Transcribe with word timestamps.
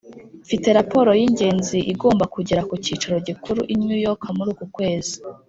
Mfite 0.43 0.67
raporo 0.79 1.09
y 1.19 1.21
ingenzi 1.27 1.77
igomba 1.93 2.23
kugera 2.35 2.61
ku 2.69 2.73
cyicaro 2.83 3.17
gikuru 3.27 3.61
i 3.73 3.75
New 3.83 3.99
York 4.07 4.21
muri 4.37 4.49
uku 4.53 4.65
kwezi 4.75 5.13